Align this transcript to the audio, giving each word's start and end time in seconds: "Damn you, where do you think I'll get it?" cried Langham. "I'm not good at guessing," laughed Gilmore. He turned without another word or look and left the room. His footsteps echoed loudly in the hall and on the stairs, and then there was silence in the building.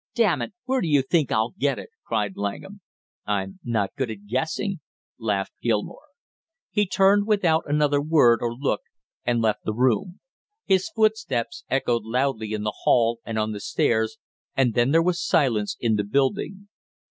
"Damn 0.15 0.41
you, 0.41 0.47
where 0.65 0.81
do 0.81 0.87
you 0.87 1.03
think 1.03 1.31
I'll 1.31 1.51
get 1.59 1.77
it?" 1.77 1.91
cried 2.03 2.35
Langham. 2.35 2.81
"I'm 3.27 3.59
not 3.63 3.93
good 3.95 4.09
at 4.09 4.25
guessing," 4.25 4.79
laughed 5.19 5.53
Gilmore. 5.61 6.07
He 6.71 6.87
turned 6.87 7.27
without 7.27 7.65
another 7.67 8.01
word 8.01 8.39
or 8.41 8.55
look 8.55 8.81
and 9.25 9.43
left 9.43 9.63
the 9.63 9.75
room. 9.75 10.19
His 10.65 10.89
footsteps 10.89 11.65
echoed 11.69 12.01
loudly 12.03 12.51
in 12.53 12.63
the 12.63 12.79
hall 12.83 13.19
and 13.23 13.37
on 13.37 13.51
the 13.51 13.59
stairs, 13.59 14.17
and 14.57 14.73
then 14.73 14.89
there 14.89 15.03
was 15.03 15.23
silence 15.23 15.77
in 15.79 15.97
the 15.97 16.03
building. 16.03 16.67